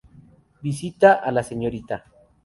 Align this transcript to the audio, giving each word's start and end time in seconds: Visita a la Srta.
Visita 0.67 1.11
a 1.31 1.33
la 1.35 1.43
Srta. 1.49 2.01